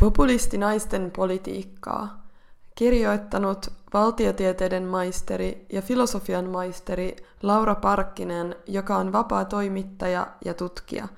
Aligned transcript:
Populistinaisten 0.00 1.10
politiikkaa. 1.10 2.26
Kirjoittanut 2.74 3.72
valtiotieteiden 3.94 4.84
maisteri 4.84 5.66
ja 5.72 5.82
filosofian 5.82 6.50
maisteri 6.50 7.16
Laura 7.42 7.74
Parkkinen, 7.74 8.56
joka 8.66 8.96
on 8.96 9.12
vapaa 9.12 9.44
toimittaja 9.44 10.26
ja 10.44 10.54
tutkija. 10.54 11.08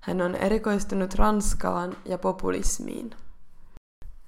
Hän 0.00 0.20
on 0.20 0.34
erikoistunut 0.34 1.14
Ranskaan 1.14 1.96
ja 2.04 2.18
populismiin. 2.18 3.10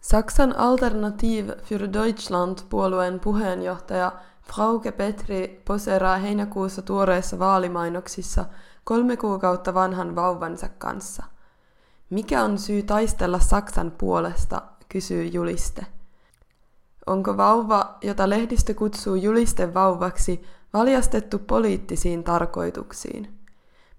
Saksan 0.00 0.58
Alternativ 0.58 1.48
für 1.62 1.92
Deutschland-puolueen 1.92 3.20
puheenjohtaja 3.20 4.12
Frauke 4.42 4.92
Petri 4.92 5.62
poseraa 5.64 6.16
heinäkuussa 6.16 6.82
tuoreissa 6.82 7.38
vaalimainoksissa 7.38 8.44
kolme 8.84 9.16
kuukautta 9.16 9.74
vanhan 9.74 10.16
vauvansa 10.16 10.68
kanssa. 10.68 11.24
Mikä 12.10 12.42
on 12.42 12.58
syy 12.58 12.82
taistella 12.82 13.38
Saksan 13.38 13.90
puolesta, 13.90 14.62
kysyy 14.88 15.24
juliste. 15.24 15.86
Onko 17.06 17.36
vauva, 17.36 17.98
jota 18.02 18.28
lehdistö 18.28 18.74
kutsuu 18.74 19.14
julistevauvaksi, 19.14 20.42
valjastettu 20.72 21.38
poliittisiin 21.38 22.24
tarkoituksiin? 22.24 23.38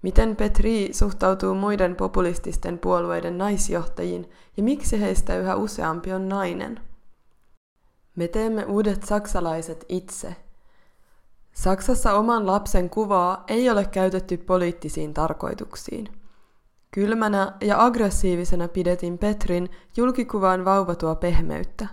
Miten 0.02 0.36
Petri 0.36 0.88
suhtautuu 0.92 1.54
muiden 1.54 1.96
populististen 1.96 2.78
puolueiden 2.78 3.38
naisjohtajiin 3.38 4.30
ja 4.56 4.62
miksi 4.62 5.00
heistä 5.00 5.38
yhä 5.38 5.56
useampi 5.56 6.12
on 6.12 6.28
nainen? 6.28 6.80
Me 8.16 8.28
teemme 8.28 8.64
uudet 8.64 9.02
saksalaiset 9.02 9.84
itse. 9.88 10.36
Saksassa 11.52 12.12
oman 12.12 12.46
lapsen 12.46 12.90
kuvaa 12.90 13.44
ei 13.48 13.70
ole 13.70 13.84
käytetty 13.84 14.36
poliittisiin 14.36 15.14
tarkoituksiin. 15.14 16.21
Kylmänä 16.94 17.52
ja 17.60 17.84
aggressiivisena 17.84 18.68
pidettiin 18.68 19.18
Petrin 19.18 19.70
julkikuvaan 19.96 20.64
vauva 20.64 20.94
tuo 20.94 21.16
pehmeyttä. 21.16 21.86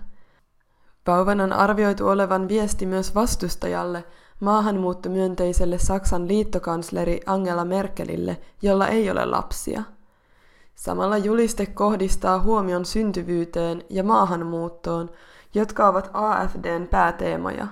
Vauvan 1.06 1.40
on 1.40 1.52
arvioitu 1.52 2.08
olevan 2.08 2.48
viesti 2.48 2.86
myös 2.86 3.14
vastustajalle, 3.14 4.04
maahanmuuttomyönteiselle 4.40 5.78
Saksan 5.78 6.28
liittokansleri 6.28 7.20
Angela 7.26 7.64
Merkelille, 7.64 8.40
jolla 8.62 8.88
ei 8.88 9.10
ole 9.10 9.26
lapsia. 9.26 9.82
Samalla 10.74 11.18
juliste 11.18 11.66
kohdistaa 11.66 12.40
huomion 12.40 12.84
syntyvyyteen 12.84 13.84
ja 13.90 14.04
maahanmuuttoon, 14.04 15.10
jotka 15.54 15.88
ovat 15.88 16.10
AFDn 16.12 16.86
pääteemoja. 16.86 17.66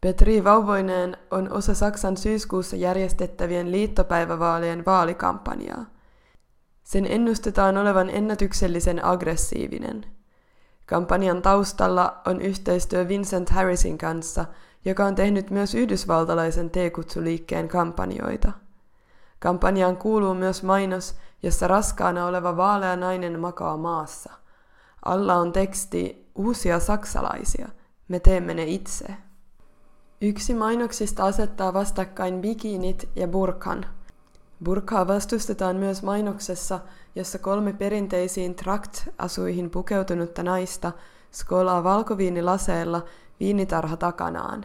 Petri 0.00 0.44
vauvoineen 0.44 1.16
on 1.30 1.52
osa 1.52 1.74
Saksan 1.74 2.16
syyskuussa 2.16 2.76
järjestettävien 2.76 3.72
liittopäivävaalien 3.72 4.84
vaalikampanjaa. 4.86 5.95
Sen 6.86 7.06
ennustetaan 7.06 7.76
olevan 7.76 8.10
ennätyksellisen 8.10 9.04
aggressiivinen. 9.04 10.04
Kampanjan 10.86 11.42
taustalla 11.42 12.20
on 12.26 12.40
yhteistyö 12.40 13.08
Vincent 13.08 13.50
Harrisin 13.50 13.98
kanssa, 13.98 14.44
joka 14.84 15.04
on 15.04 15.14
tehnyt 15.14 15.50
myös 15.50 15.74
yhdysvaltalaisen 15.74 16.70
T-kutsuliikkeen 16.70 17.68
kampanjoita. 17.68 18.52
Kampanjaan 19.38 19.96
kuuluu 19.96 20.34
myös 20.34 20.62
mainos, 20.62 21.14
jossa 21.42 21.68
raskaana 21.68 22.26
oleva 22.26 22.56
vaalea 22.56 22.96
nainen 22.96 23.40
makaa 23.40 23.76
maassa. 23.76 24.32
Alla 25.04 25.34
on 25.34 25.52
teksti 25.52 26.30
Uusia 26.34 26.80
saksalaisia. 26.80 27.68
Me 28.08 28.20
teemme 28.20 28.54
ne 28.54 28.64
itse. 28.64 29.06
Yksi 30.20 30.54
mainoksista 30.54 31.24
asettaa 31.24 31.74
vastakkain 31.74 32.40
bikinit 32.40 33.08
ja 33.16 33.28
burkan. 33.28 33.86
Burkaa 34.64 35.06
vastustetaan 35.06 35.76
myös 35.76 36.02
mainoksessa, 36.02 36.80
jossa 37.14 37.38
kolme 37.38 37.72
perinteisiin 37.72 38.54
trakt-asuihin 38.54 39.70
pukeutunutta 39.70 40.42
naista 40.42 40.92
skolaa 41.32 41.84
valkoviinilaseella 41.84 43.04
viinitarha 43.40 43.96
takanaan. 43.96 44.64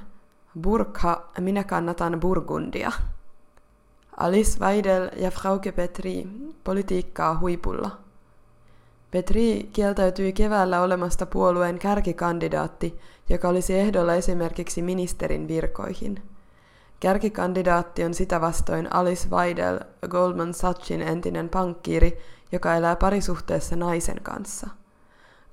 Burkha, 0.61 1.29
minä 1.39 1.63
kannatan 1.63 2.19
Burgundia. 2.19 2.91
Alice 4.17 4.59
Weidel 4.59 5.09
ja 5.15 5.31
Frauke 5.31 5.71
Petri, 5.71 6.27
politiikkaa 6.63 7.39
huipulla. 7.39 7.97
Petri 9.11 9.69
kieltäytyi 9.73 10.33
keväällä 10.33 10.81
olemasta 10.81 11.25
puolueen 11.25 11.79
kärkikandidaatti, 11.79 12.99
joka 13.29 13.49
olisi 13.49 13.73
ehdolla 13.73 14.13
esimerkiksi 14.13 14.81
ministerin 14.81 15.47
virkoihin. 15.47 16.30
Kärkikandidaatti 17.01 18.03
on 18.03 18.13
sitä 18.13 18.41
vastoin 18.41 18.93
Alice 18.93 19.29
Weidel, 19.29 19.79
Goldman 20.09 20.53
Sachsin 20.53 21.01
entinen 21.01 21.49
pankkiiri, 21.49 22.17
joka 22.51 22.75
elää 22.75 22.95
parisuhteessa 22.95 23.75
naisen 23.75 24.21
kanssa. 24.23 24.67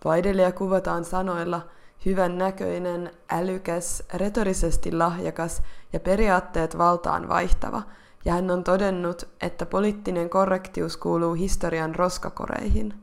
Weidelia 0.07 0.53
kuvataan 0.53 1.05
sanoilla 1.05 1.61
hyvän 2.07 2.39
näköinen, 2.39 3.11
älykäs, 3.31 4.03
retorisesti 4.15 4.93
lahjakas 4.93 5.63
ja 5.93 6.01
periaatteet 6.01 6.79
valtaan 6.79 7.29
vaihtava, 7.29 7.83
ja 8.25 8.33
hän 8.33 8.51
on 8.51 8.65
todennut, 8.65 9.29
että 9.41 9.67
poliittinen 9.67 10.31
korrektius 10.31 10.97
kuuluu 10.97 11.35
historian 11.35 11.95
roskakoreihin– 11.95 12.95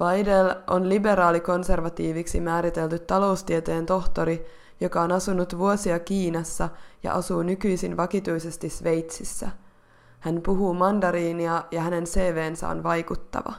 Weidel 0.00 0.54
on 0.66 0.88
liberaalikonservatiiviksi 0.88 2.40
määritelty 2.40 2.98
taloustieteen 2.98 3.86
tohtori, 3.86 4.46
joka 4.80 5.00
on 5.00 5.12
asunut 5.12 5.58
vuosia 5.58 5.98
Kiinassa 5.98 6.68
ja 7.02 7.14
asuu 7.14 7.42
nykyisin 7.42 7.96
vakituisesti 7.96 8.68
Sveitsissä. 8.68 9.50
Hän 10.20 10.40
puhuu 10.42 10.74
mandariinia 10.74 11.64
ja 11.70 11.80
hänen 11.80 12.04
CVnsä 12.04 12.68
on 12.68 12.82
vaikuttava. 12.82 13.52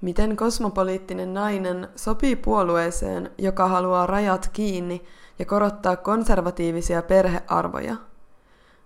Miten 0.00 0.36
kosmopoliittinen 0.36 1.34
nainen 1.34 1.88
sopii 1.96 2.36
puolueeseen, 2.36 3.30
joka 3.38 3.68
haluaa 3.68 4.06
rajat 4.06 4.50
kiinni 4.52 5.04
ja 5.38 5.44
korottaa 5.44 5.96
konservatiivisia 5.96 7.02
perhearvoja? 7.02 7.96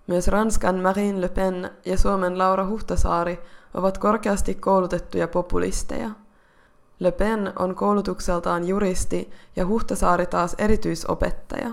Myös 0.07 0.27
Ranskan 0.27 0.75
Marine 0.75 1.21
Le 1.21 1.29
Pen 1.29 1.69
ja 1.85 1.97
Suomen 1.97 2.37
Laura 2.37 2.67
Huhtasaari 2.67 3.39
ovat 3.73 3.97
korkeasti 3.97 4.55
koulutettuja 4.55 5.27
populisteja. 5.27 6.09
Le 7.03 7.11
Pen 7.11 7.53
on 7.59 7.75
koulutukseltaan 7.75 8.67
juristi 8.67 9.31
ja 9.55 9.67
Huhtasaari 9.67 10.25
taas 10.25 10.55
erityisopettaja. 10.57 11.71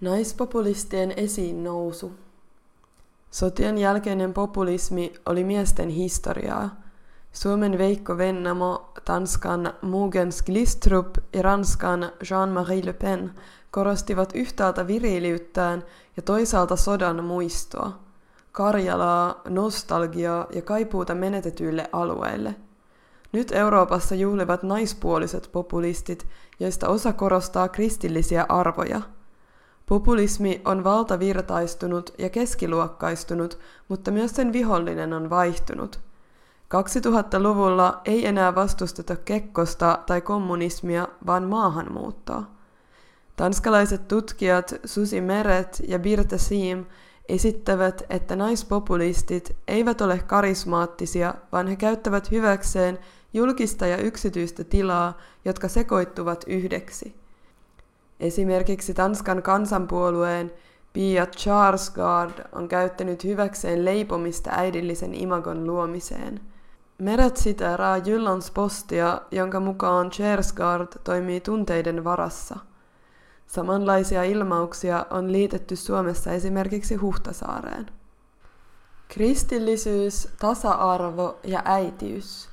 Naispopulistien 0.00 1.14
esiin 1.16 1.64
nousu. 1.64 2.12
Sotien 3.30 3.78
jälkeinen 3.78 4.32
populismi 4.32 5.12
oli 5.26 5.44
miesten 5.44 5.88
historiaa. 5.88 6.80
Suomen 7.32 7.78
Veikko 7.78 8.16
Vennamo, 8.16 8.92
Tanskan 9.04 9.74
Mugens 9.82 10.42
Glistrup 10.42 11.16
ja 11.32 11.42
Ranskan 11.42 12.12
Jean-Marie 12.22 12.86
Le 12.86 12.92
Pen 12.92 13.34
korostivat 13.70 14.32
yhtäältä 14.34 14.86
viriliyttään 14.86 15.84
ja 16.16 16.22
toisaalta 16.22 16.76
sodan 16.76 17.24
muistoa, 17.24 17.98
Karjalaa, 18.52 19.40
nostalgiaa 19.48 20.46
ja 20.54 20.62
kaipuuta 20.62 21.14
menetetyille 21.14 21.88
alueille– 21.92 22.54
nyt 23.32 23.52
Euroopassa 23.52 24.14
juhlivat 24.14 24.62
naispuoliset 24.62 25.48
populistit, 25.52 26.26
joista 26.60 26.88
osa 26.88 27.12
korostaa 27.12 27.68
kristillisiä 27.68 28.46
arvoja. 28.48 29.00
Populismi 29.86 30.62
on 30.64 30.84
valtavirtaistunut 30.84 32.14
ja 32.18 32.30
keskiluokkaistunut, 32.30 33.58
mutta 33.88 34.10
myös 34.10 34.36
sen 34.36 34.52
vihollinen 34.52 35.12
on 35.12 35.30
vaihtunut. 35.30 36.00
2000-luvulla 36.74 38.00
ei 38.04 38.26
enää 38.26 38.54
vastusteta 38.54 39.16
kekkosta 39.16 39.98
tai 40.06 40.20
kommunismia, 40.20 41.08
vaan 41.26 41.44
maahanmuuttoa. 41.44 42.42
Tanskalaiset 43.36 44.08
tutkijat 44.08 44.74
Susi 44.84 45.20
Meret 45.20 45.82
ja 45.88 45.98
Birte 45.98 46.38
Siim 46.38 46.84
esittävät, 47.28 48.02
että 48.10 48.36
naispopulistit 48.36 49.56
eivät 49.68 50.00
ole 50.00 50.18
karismaattisia, 50.18 51.34
vaan 51.52 51.66
he 51.66 51.76
käyttävät 51.76 52.30
hyväkseen 52.30 52.98
julkista 53.32 53.86
ja 53.86 53.96
yksityistä 53.96 54.64
tilaa, 54.64 55.18
jotka 55.44 55.68
sekoittuvat 55.68 56.44
yhdeksi. 56.46 57.14
Esimerkiksi 58.20 58.94
Tanskan 58.94 59.42
kansanpuolueen 59.42 60.52
Pia 60.92 61.26
Charsgaard 61.26 62.48
on 62.52 62.68
käyttänyt 62.68 63.24
hyväkseen 63.24 63.84
leipomista 63.84 64.50
äidillisen 64.52 65.14
imagon 65.14 65.66
luomiseen. 65.66 66.40
Meret 66.98 67.36
siteeraa 67.36 67.98
Jyllands-postia, 67.98 69.20
jonka 69.30 69.60
mukaan 69.60 70.10
Charsgaard 70.10 70.88
toimii 71.04 71.40
tunteiden 71.40 72.04
varassa. 72.04 72.58
Samanlaisia 73.46 74.22
ilmauksia 74.22 75.06
on 75.10 75.32
liitetty 75.32 75.76
Suomessa 75.76 76.32
esimerkiksi 76.32 76.94
Huhtasaareen. 76.94 77.86
Kristillisyys, 79.08 80.28
tasa-arvo 80.38 81.38
ja 81.44 81.62
äitiys– 81.64 82.48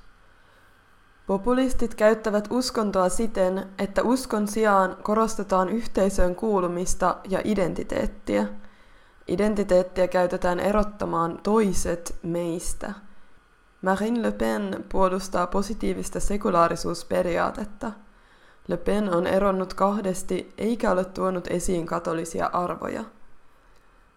Populistit 1.30 1.96
käyttävät 1.96 2.48
uskontoa 2.52 3.10
siten, 3.10 3.70
että 3.80 4.04
uskon 4.04 4.48
sijaan 4.48 4.98
korostetaan 5.04 5.70
yhteisöön 5.70 6.36
kuulumista 6.36 7.18
ja 7.30 7.42
identiteettiä. 7.44 8.46
Identiteettiä 9.28 10.08
käytetään 10.08 10.60
erottamaan 10.60 11.40
toiset 11.44 12.16
meistä. 12.24 12.94
Marine 13.82 14.22
Le 14.22 14.32
Pen 14.32 14.86
puolustaa 14.92 15.48
positiivista 15.48 16.20
sekulaarisuusperiaatetta. 16.20 17.92
Le 18.70 18.78
Pen 18.78 19.14
on 19.16 19.28
eronnut 19.28 19.74
kahdesti 19.74 20.54
eikä 20.58 20.92
ole 20.92 21.06
tuonut 21.06 21.48
esiin 21.48 21.86
katolisia 21.86 22.50
arvoja. 22.54 23.04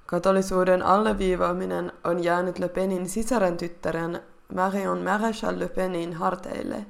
Katolisuuden 0.07 0.83
alleviivaaminen 0.83 1.93
on 2.05 2.25
jäänyt 2.25 2.59
Le 2.59 2.69
Penin 2.69 3.09
sisaren 3.09 3.57
tyttären 3.57 4.21
Marion 4.55 4.99
Maréchal 4.99 5.59
Le 5.59 5.69
Penin 5.69 6.15
harteille. 6.15 6.87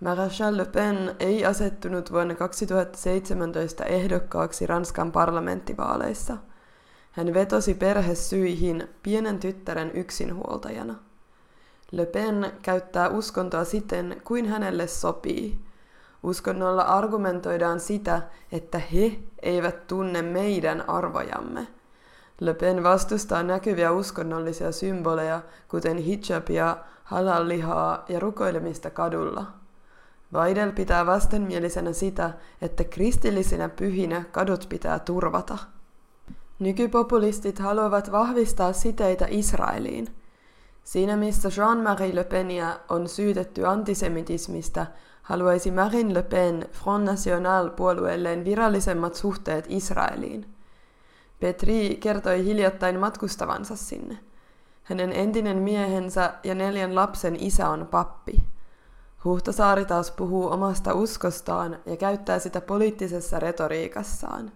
Maréchal 0.00 0.56
Le 0.56 0.64
Pen 0.64 1.16
ei 1.20 1.44
asettunut 1.44 2.12
vuonna 2.12 2.34
2017 2.34 3.84
ehdokkaaksi 3.84 4.66
Ranskan 4.66 5.12
parlamenttivaaleissa. 5.12 6.36
Hän 7.12 7.34
vetosi 7.34 7.74
perhesyihin 7.74 8.88
pienen 9.02 9.38
tyttären 9.38 9.90
yksinhuoltajana. 9.94 10.94
Le 11.90 12.06
Pen 12.06 12.52
käyttää 12.62 13.08
uskontoa 13.08 13.64
siten, 13.64 14.20
kuin 14.24 14.48
hänelle 14.48 14.86
sopii. 14.86 15.64
Uskonnolla 16.24 16.82
argumentoidaan 16.82 17.80
sitä, 17.80 18.22
että 18.52 18.78
he 18.78 19.18
eivät 19.42 19.86
tunne 19.86 20.22
meidän 20.22 20.88
arvojamme. 20.88 21.66
Le 22.40 22.54
Pen 22.54 22.82
vastustaa 22.82 23.42
näkyviä 23.42 23.92
uskonnollisia 23.92 24.72
symboleja, 24.72 25.42
kuten 25.68 25.96
hijabia, 25.96 26.76
halallihaa 27.04 28.04
ja 28.08 28.20
rukoilemista 28.20 28.90
kadulla. 28.90 29.46
Weidel 30.34 30.72
pitää 30.72 31.06
vastenmielisenä 31.06 31.92
sitä, 31.92 32.30
että 32.62 32.84
kristillisinä 32.84 33.68
pyhinä 33.68 34.24
kadut 34.32 34.66
pitää 34.68 34.98
turvata. 34.98 35.58
Nykypopulistit 36.58 37.58
haluavat 37.58 38.12
vahvistaa 38.12 38.72
siteitä 38.72 39.26
Israeliin– 39.30 40.08
Siinä 40.84 41.16
missä 41.16 41.48
Jean-Marie 41.48 42.14
Le 42.14 42.24
Penia 42.24 42.78
on 42.88 43.08
syytetty 43.08 43.66
antisemitismistä, 43.66 44.86
haluaisi 45.22 45.70
Marine 45.70 46.14
Le 46.14 46.22
Pen 46.22 46.66
Front 46.72 47.04
National 47.04 47.70
puolueelleen 47.70 48.44
virallisemmat 48.44 49.14
suhteet 49.14 49.66
Israeliin. 49.68 50.54
Petri 51.40 51.96
kertoi 52.00 52.44
hiljattain 52.44 53.00
matkustavansa 53.00 53.76
sinne. 53.76 54.18
Hänen 54.82 55.12
entinen 55.12 55.56
miehensä 55.56 56.34
ja 56.44 56.54
neljän 56.54 56.94
lapsen 56.94 57.36
isä 57.36 57.68
on 57.68 57.86
pappi. 57.90 58.44
Huhtasaari 59.24 59.84
taas 59.84 60.10
puhuu 60.10 60.52
omasta 60.52 60.94
uskostaan 60.94 61.78
ja 61.86 61.96
käyttää 61.96 62.38
sitä 62.38 62.60
poliittisessa 62.60 63.38
retoriikassaan. 63.38 64.52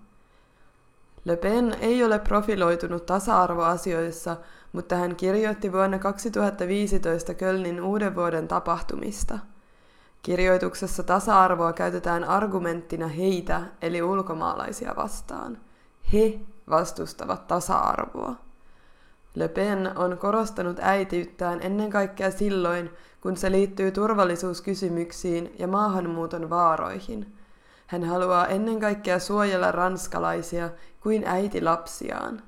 Le 1.28 1.36
Pen 1.36 1.76
ei 1.80 2.04
ole 2.04 2.18
profiloitunut 2.18 3.06
tasa-arvoasioissa, 3.06 4.36
mutta 4.72 4.96
hän 4.96 5.16
kirjoitti 5.16 5.72
vuonna 5.72 5.98
2015 5.98 7.34
Kölnin 7.34 7.82
uuden 7.82 8.14
vuoden 8.14 8.48
tapahtumista. 8.48 9.38
Kirjoituksessa 10.22 11.02
tasa-arvoa 11.02 11.72
käytetään 11.72 12.24
argumenttina 12.24 13.08
heitä, 13.08 13.62
eli 13.82 14.02
ulkomaalaisia 14.02 14.94
vastaan. 14.96 15.58
He 16.12 16.40
vastustavat 16.70 17.46
tasa-arvoa. 17.46 18.34
Le 19.34 19.48
Pen 19.48 19.98
on 19.98 20.18
korostanut 20.18 20.76
äitiyttään 20.80 21.60
ennen 21.62 21.90
kaikkea 21.90 22.30
silloin, 22.30 22.90
kun 23.20 23.36
se 23.36 23.50
liittyy 23.50 23.90
turvallisuuskysymyksiin 23.90 25.54
ja 25.58 25.68
maahanmuuton 25.68 26.50
vaaroihin. 26.50 27.34
Hän 27.86 28.04
haluaa 28.04 28.46
ennen 28.46 28.80
kaikkea 28.80 29.18
suojella 29.18 29.72
ranskalaisia 29.72 30.70
kuin 31.08 31.22
äiti 31.26 31.60
lapsiaan. 31.60 32.42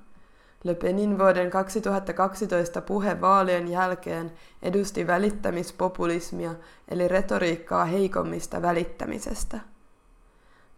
Le 0.64 0.74
Penin 0.74 1.18
vuoden 1.18 1.50
2012 1.50 2.80
puhe 2.80 3.20
vaalien 3.20 3.68
jälkeen 3.68 4.32
edusti 4.62 5.06
välittämispopulismia 5.06 6.54
eli 6.88 7.08
retoriikkaa 7.08 7.84
heikommista 7.84 8.62
välittämisestä. 8.62 9.60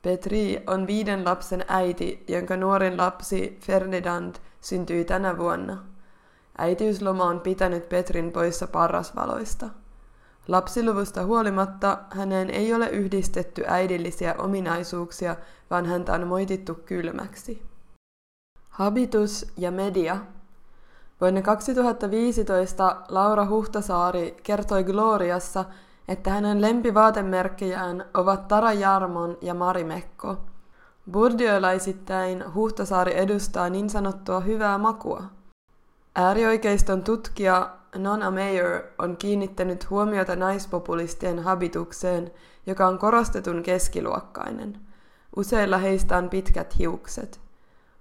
Petri 0.03 0.63
on 0.67 0.87
viiden 0.87 1.25
lapsen 1.25 1.65
äiti, 1.69 2.25
jonka 2.29 2.57
nuorin 2.57 2.97
lapsi 2.97 3.59
Ferdinand 3.61 4.35
syntyi 4.61 5.05
tänä 5.05 5.39
vuonna. 5.39 5.85
Äitiysloma 6.59 7.25
on 7.25 7.41
pitänyt 7.41 7.89
Petrin 7.89 8.33
poissa 8.33 8.67
parrasvaloista. 8.67 9.69
Lapsiluvusta 10.49 11.25
huolimatta 11.25 11.99
häneen 12.11 12.51
ei 12.51 12.75
ole 12.75 12.89
yhdistetty 12.89 13.65
äidillisiä 13.67 14.35
ominaisuuksia, 14.39 15.37
vaan 15.71 15.87
häntä 15.87 16.13
on 16.13 16.27
moitittu 16.27 16.75
kylmäksi. 16.75 17.72
Habitus 18.73 19.53
ja 19.57 19.71
media. 19.71 20.17
Vuonna 21.21 21.43
2015 21.43 22.97
Laura 23.09 23.47
Huhtasaari 23.47 24.37
kertoi 24.43 24.85
Gloriassa, 24.85 25.65
että 26.09 26.31
hänen 26.31 26.61
lempivaatemerkkejään 26.61 28.05
ovat 28.15 28.49
Tara 28.49 28.73
Jarmon 28.73 29.39
ja 29.41 29.55
Marimekko. 29.55 30.37
Burdiolaisittäin 31.11 32.55
Huhtasaari 32.55 33.19
edustaa 33.19 33.71
niin 33.71 33.91
sanottua 33.91 34.41
hyvää 34.41 34.79
makua. 34.79 35.23
Äärioikeiston 36.15 37.03
tutkija 37.03 37.71
Nona 37.97 38.31
Mayer 38.31 38.83
on 38.99 39.17
kiinnittänyt 39.17 39.91
huomiota 39.91 40.37
naispopulistien 40.37 41.39
habitukseen, 41.39 42.31
joka 42.67 42.87
on 42.87 42.99
korostetun 42.99 43.63
keskiluokkainen. 43.63 44.79
Useilla 45.37 45.79
heistä 45.79 46.17
on 46.17 46.31
pitkät 46.31 46.79
hiukset. 46.79 47.43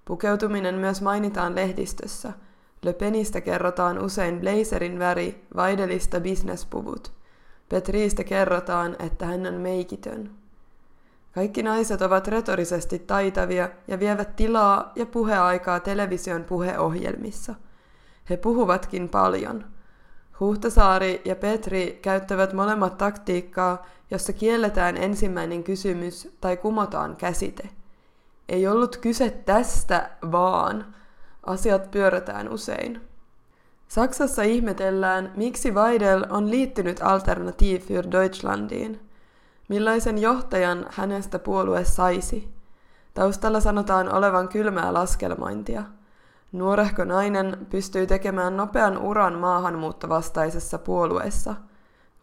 Pukeutuminen 0.06 0.75
myös 0.75 1.01
mainitaan 1.01 1.56
lehdistössä. 1.56 2.33
Le 2.81 2.94
Penistä 2.94 3.42
kerrotaan 3.42 4.00
usein 4.00 4.39
blazerin 4.39 5.00
väri, 5.00 5.45
Vaidelista 5.56 6.19
bisnespuvut. 6.19 7.12
Petriistä 7.69 8.24
kerrotaan, 8.24 8.95
että 9.00 9.25
hän 9.25 9.48
on 9.48 9.53
meikitön. 9.53 10.31
Kaikki 11.31 11.63
naiset 11.63 12.01
ovat 12.01 12.27
retorisesti 12.27 13.00
taitavia 13.00 13.69
ja 13.88 14.00
vievät 14.00 14.36
tilaa 14.36 14.92
ja 14.95 15.06
puheaikaa 15.06 15.80
television 15.80 16.44
puheohjelmissa. 16.44 17.56
He 18.30 18.38
puhuvatkin 18.38 19.09
paljon. 19.09 19.65
Huhtasaari 20.39 21.21
ja 21.25 21.36
Petri 21.36 22.00
käyttävät 22.01 22.54
molemmat 22.54 22.97
taktiikkaa, 22.97 23.86
jossa 24.12 24.33
kielletään 24.33 24.97
ensimmäinen 24.97 25.63
kysymys 25.63 26.38
tai 26.42 26.57
kumotaan 26.57 27.15
käsite– 27.15 27.69
ei 28.51 28.68
ollut 28.68 28.98
kyse 28.98 29.30
tästä, 29.30 30.09
vaan 30.31 30.95
asiat 31.45 31.92
pyörätään 31.92 32.50
usein. 32.50 33.01
Saksassa 33.87 34.42
ihmetellään, 34.42 35.33
miksi 35.35 35.71
Weidel 35.71 36.26
on 36.30 36.49
liittynyt 36.49 37.02
Alternativ 37.02 37.81
für 37.81 38.11
Deutschlandiin. 38.11 38.99
Millaisen 39.68 40.18
johtajan 40.18 40.85
hänestä 40.90 41.40
puolue 41.40 41.83
saisi? 41.85 42.54
Taustalla 43.14 43.59
sanotaan 43.59 44.14
olevan 44.14 44.47
kylmää 44.49 44.94
laskelmointia. 44.94 45.83
Nuorehko 46.52 47.04
nainen 47.04 47.68
pystyy 47.69 48.07
tekemään 48.07 48.57
nopean 48.57 48.97
uran 48.97 49.40
maahanmuuttovastaisessa 49.40 50.78
puolueessa. 50.78 51.56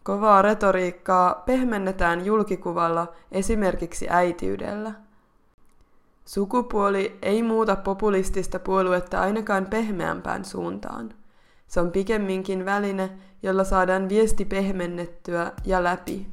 Kovaa 0.03 0.41
retoriikkaa 0.41 1.43
pehmennetään 1.45 2.25
julkikuvalla 2.25 3.07
esimerkiksi 3.31 4.07
äitiydellä. 4.09 5.08
Sukupuoli 6.29 7.17
ei 7.21 7.43
muuta 7.43 7.75
populistista 7.75 8.59
puoluetta 8.59 9.21
ainakaan 9.21 9.65
pehmeämpään 9.65 10.45
suuntaan. 10.45 11.13
Se 11.67 11.79
on 11.79 11.91
pikemminkin 11.91 12.65
väline, 12.65 13.09
jolla 13.43 13.63
saadaan 13.63 14.09
viesti 14.09 14.45
pehmennettyä 14.45 15.51
ja 15.65 15.83
läpi. 15.83 16.27